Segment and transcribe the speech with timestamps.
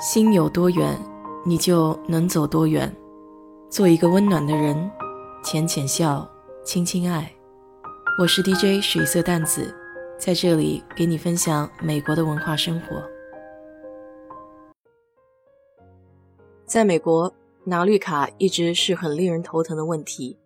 [0.00, 0.96] 心有多远，
[1.44, 2.94] 你就能走多远。
[3.68, 4.88] 做一个温暖的人，
[5.42, 6.24] 浅浅笑，
[6.64, 7.28] 轻轻爱。
[8.20, 9.74] 我是 DJ 水色淡子，
[10.16, 13.02] 在这里给你分享美国的文化生活。
[16.64, 17.34] 在美国，
[17.64, 20.38] 拿绿卡一直是很令人头疼的问题。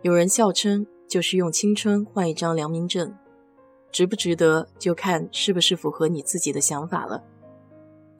[0.00, 3.14] 有人笑称，就是用青春换一张良民证，
[3.92, 7.22] 值不值得，就看是不是符合你自己的想法了。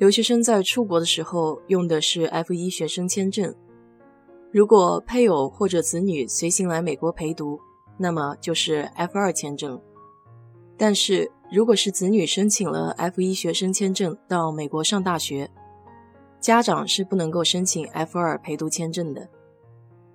[0.02, 3.54] 留学生在出国的时候用的是 F1 学生签证，
[4.50, 7.60] 如果配偶或者子女随行来美国陪读，
[7.98, 9.80] 那么就是 F2 签证。
[10.76, 15.48] 但是如果是子女申请了 F1 学生签证到美国上大学，
[16.40, 19.28] 家长是不能够申请 F2 陪读签证的，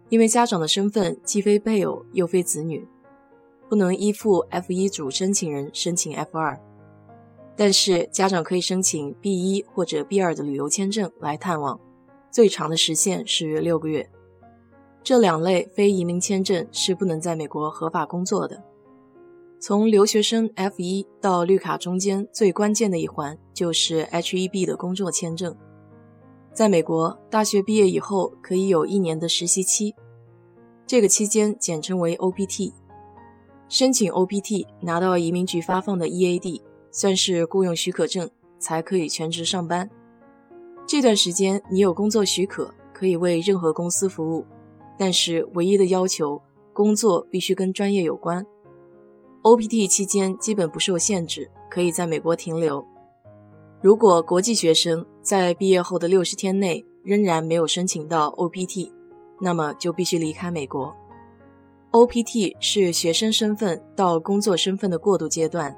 [0.09, 2.85] 因为家长的身份既非配偶又非子女，
[3.69, 6.66] 不能依附 F1 主申请人申请 F2。
[7.57, 11.80] 但是家长可以申请 B 一或者 B 二的旅游签证来探望，
[12.30, 14.08] 最长的时限是六个月。
[15.03, 18.63] 这两类非移民签证是不能在美国合法工作的。
[19.59, 25.55] 从留学生 F 一到绿卡中间最关键的一环就是 H-1B 的工作签证。
[26.53, 29.95] 在美国，大学毕业以后可以有一年的实习期，
[30.85, 32.73] 这个期间简称为 OPT。
[33.67, 36.61] 申请 OPT 拿到移民局发放的 EAD。
[36.91, 39.89] 算是雇佣许可证才可以全职上班。
[40.85, 44.45] 这段时间你有工作许可，可以为任何公司服务，
[44.97, 46.41] 但是唯一的要求，
[46.73, 48.45] 工作必须跟专业有关。
[49.44, 52.85] OPT 期间基本不受限制，可以在美国停留。
[53.81, 58.91] 如果国际学生在毕业后的六十天内仍然没有申请到 OPT，
[59.39, 60.94] 那么就必须离开美国。
[61.91, 65.75] OPT 是学生身份到工作身份的过渡阶段。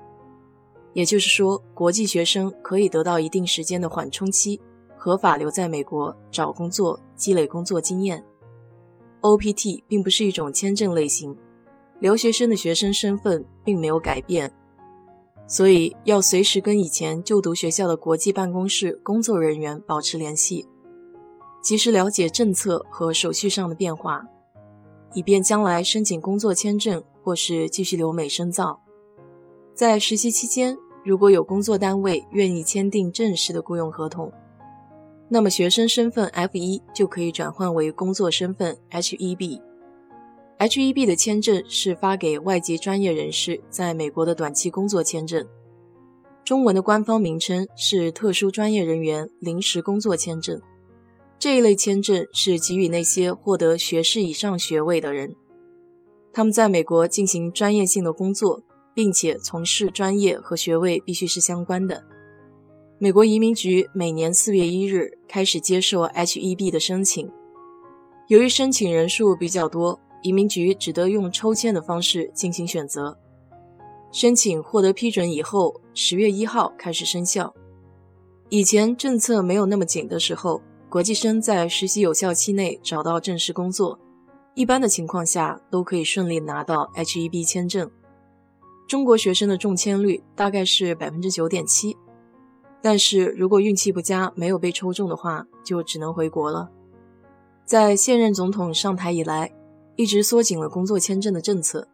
[0.94, 4.60] 也就是说，国际学生可以得到一定时间的缓冲期，
[4.98, 8.24] 合法留在美国找工作、积累工作经验。
[9.22, 11.36] OPT 并不是一种签证类型，
[12.00, 14.52] 留学生的学生身份并没有改变，
[15.46, 20.66] 所以要随时跟以前就读学校的国际办公室工作人员保持联系，
[21.62, 24.26] 及时了解政策和手续上的变化，
[25.14, 28.82] 以便将来申请工作签证或是继续留美深造。
[29.80, 34.30] 在实习期间，如果有工作单位愿意签订正式的雇佣合同，
[35.30, 39.62] 那么学生身份 F1 就可以转换为工作身份 H1B。
[40.58, 45.48] H1B 的签证是发给外籍专业人士在美国的短期工作签证，
[46.44, 50.62] 中文的官方名称是特殊专业人员临时工作签证。
[51.40, 55.34] 这一类签证是给予那些获得学士以上学位的人，
[56.34, 58.62] 他们在美国进行专业性的工作。
[59.00, 62.04] 并且从事专业和学位必须是相关的。
[62.98, 67.32] 美国移民局每年四月一日开始接受 H-1B 的申请，
[68.28, 73.18] 由于申请人数比较多，移民局只得用抽签的方式进行选择。
[74.12, 77.56] 申请获得批准以后，十月一号开始生效。
[78.50, 83.98] 以前政策没有那么紧的时候，国际生在实习有效期内找到正式工作，
[84.56, 87.90] 一般的情况下都可以顺利拿到 H-1B 签证。
[88.90, 91.96] 中国学生的中签率大概是百分之九点七，
[92.82, 96.72] 但是如果运气不佳没有被抽中的话，就只能回国了。
[97.66, 99.54] 在现任总统上台以来，
[99.96, 101.88] 一直缩紧了工作签证的政策，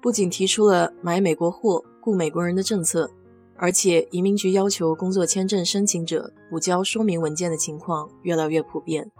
[0.00, 3.10] 不仅提出了买美国货、雇美国人的政策，
[3.58, 9.12] 而且移民局要求工作签证申请者补交说明文件的情况越来越普遍。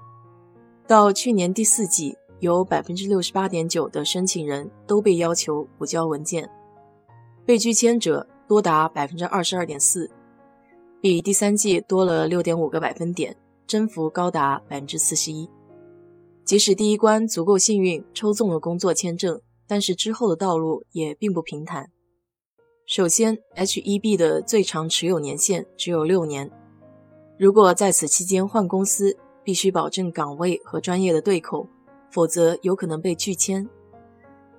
[0.86, 6.48] 到去年第四季，有百分之六十八点九的申请人都被要求补交文件。
[7.48, 10.10] 被拒签者多达百分之二十二点四，
[11.00, 13.34] 比第三季多了六点五个百分点，
[13.66, 15.48] 增幅高达百分之四十一。
[16.44, 21.90] 即使第一关足够幸运抽中了工作签证，但是之后的道路也并不平坦。
[22.84, 26.50] 首先，H-1B 的最长持有年限只有六年，
[27.38, 31.66] 如果在此期间换公司，必须保证岗位和专业的对口，
[32.10, 33.66] 否则有可能被拒签。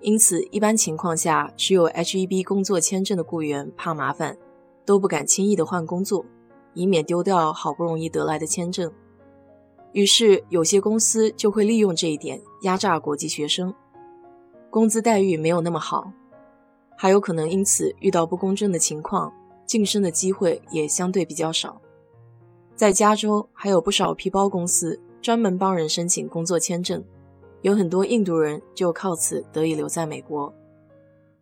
[0.02, 4.38] 因此，一般情况下，持有 H-1B 工作签证的雇员怕麻烦，
[4.86, 6.26] 都不敢轻易的换工作，
[6.74, 8.90] 以免丢掉好不容易得来的签证。
[9.92, 13.74] 于是，有些公司就会利用这一点压榨国际学生，
[14.70, 16.14] 工资待遇没有那么好，
[16.96, 19.34] 还有可能因此遇到不公正的情况，
[19.66, 21.82] 晋升的机会也相对比较少。
[22.76, 27.04] 在加州，还有不少皮包公司专门帮人申请工作签证。
[27.62, 30.54] 有很多印度人就靠此得以留在美国。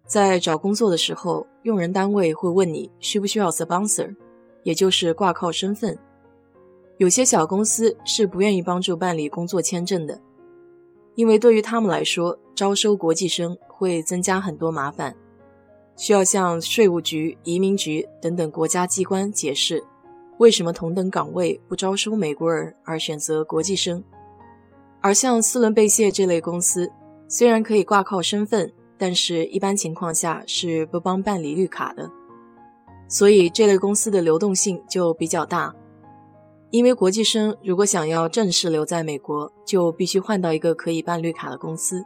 [0.06, 4.16] 在找工作的时候，用人单位会问你需不需要 sponsor，
[4.64, 5.98] 也就是挂靠身份。
[6.98, 10.20] 有些小公司是不愿意帮助办理工作签证的，
[11.16, 15.16] 因为对于他们来说，招收国际生会增加很多麻烦，
[15.96, 19.84] 需要向税务局、移民局等等国家机关解释，
[20.40, 24.04] 为什么同等岗位不招收美国人而选择国际生。
[25.08, 26.92] 而像斯伦贝谢这类公司，
[27.30, 32.12] 虽然可以挂靠身份，但是一般情况下是不帮办理绿卡的，
[33.08, 35.74] 所以这类公司的流动性就比较大。
[36.72, 42.04] 因为国际生如果想要正式留在美国，就必须换到一个可以办绿卡的公司。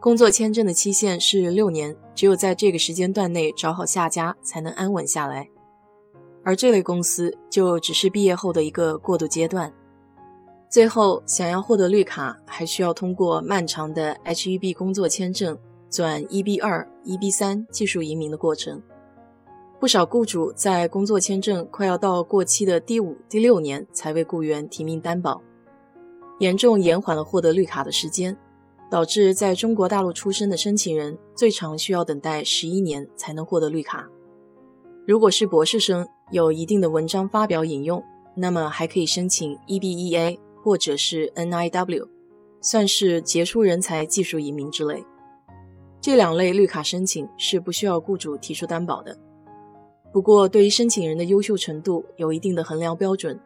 [0.00, 5.48] 工作签证的期限是六年，只有在这个时间段内找好下家，才能安稳下来。
[6.44, 9.72] 而这类公司就只是毕业后的一个过渡阶段。
[10.76, 15.56] 最后，想要获得绿卡，还需要通过漫长的 H-1B 工作签证
[15.88, 18.82] 转 EB-2、EB-3 技术移民的过程。
[19.80, 25.40] 不少雇主在工作签证快要到过期的第五、第六年才为雇员提名担保，
[26.40, 28.36] 严重延缓了获得绿卡的时间，
[28.90, 34.06] 导致在中国大陆出生的申请人最长需要等待十一年才能获得绿卡。
[35.06, 42.08] 如果是博士生，有一定的文章发表引用，那么还可以申请 EB-1A 或者是 NIW，
[42.60, 45.04] 算是杰出人才技术移民之类。
[46.00, 49.16] 这两类绿卡申请是不需要雇主提出担保的。
[50.12, 53.38] 不过，对于申请人的优秀程度有一定的衡量标准，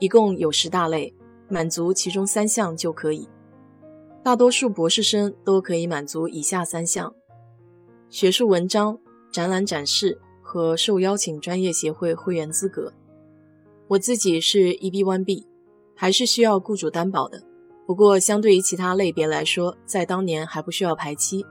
[0.00, 1.14] 一共有十大类，
[1.48, 3.28] 满足其中三项就可以。
[4.24, 7.14] 大多数博士生都可以满足以下三项：
[8.10, 8.98] 学术文章、
[9.30, 12.92] 展览展示和受邀请专业协会会员资格。
[13.86, 15.44] 我自己是 EB1B，
[15.96, 17.42] 还是需要雇主担保的。
[17.86, 21.44] 不过，相对于其他类别来说，在当年还不需要排期，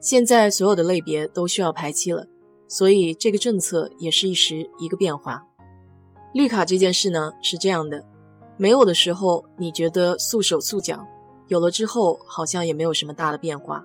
[0.00, 2.26] 现在所有的类别都需要排期了。
[2.66, 5.46] 所以这个政策也是一时一个变化。
[6.32, 8.04] 绿卡这件事呢是这样的，
[8.56, 11.06] 没有的时候你觉得束手束脚，
[11.48, 13.84] 有了之后好像也没有什么大的变化，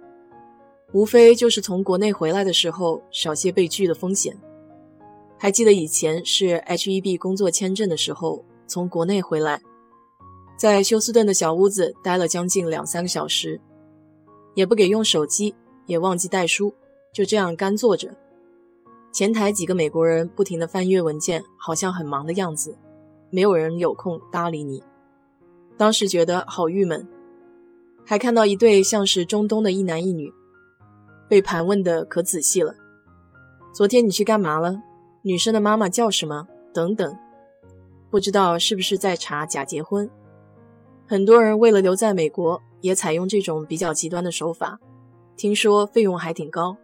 [0.93, 4.35] 无非就是从国内回来的时候少些被拒的风险。
[5.37, 9.61] 还记得以前是 H-1B 工作签证的时候，从国内回来，
[10.55, 13.59] 在休斯顿的小屋子待了将近两三个小时，
[14.53, 15.55] 也不给用手机，
[15.87, 16.73] 也忘记带书，
[17.11, 18.15] 就这样干坐着。
[19.11, 22.77] 前台几个美国人不停地翻阅文件，好像很忙的样子，
[23.31, 24.83] 没有人有空搭理你。
[25.75, 27.07] 当时觉得好郁闷，
[28.05, 30.31] 还看到一对像是中东的一男一女，
[31.27, 32.75] 被盘问的可仔细了。
[33.73, 34.79] 昨天你去干嘛了？
[35.23, 36.47] 女生的妈妈叫什么？
[36.71, 37.17] 等等，
[38.09, 40.09] 不知道是不是在查假结婚。
[41.07, 44.79] 很多人为了留在美国，也采用这种比较极端的手法，
[45.35, 46.77] 听说费用还挺高。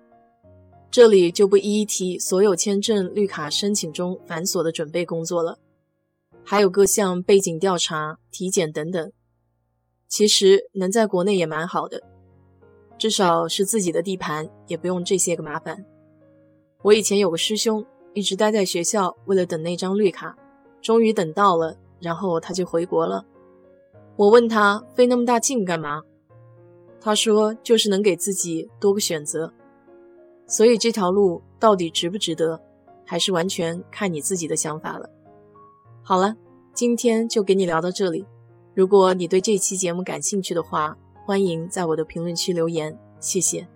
[0.90, 5.60] 这里就不一一提所有签证、绿卡申请中繁琐的准备工作了，
[6.44, 9.12] 还有各项背景调查、体检等等。
[10.08, 12.02] 其实能在国内也蛮好的，
[12.98, 15.86] 至少是自己的地盘，也不用这些个麻烦。
[16.84, 20.38] 我以前有个师兄，一直待在学校，为了等那张绿卡，
[20.86, 23.26] 终于等到了，然后他就回国了。
[24.16, 26.04] 我问他费那么大劲干嘛？
[27.02, 29.52] 他说就是能给自己多个选择。
[30.46, 32.62] 所以这条路到底值不值得，
[33.04, 35.10] 还是完全看你自己的想法了。
[36.04, 36.36] 好了，
[36.72, 38.24] 今天就给你聊到这里。
[38.76, 43.68] 如果你对这期节目感兴趣的话，欢迎在我的评论区留言，谢谢。